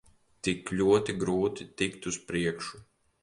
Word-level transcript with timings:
Tik 0.45 0.71
ļoti 0.77 1.15
grūti 1.25 1.67
tikt 1.81 2.09
uz 2.13 2.19
priekšu. 2.31 2.83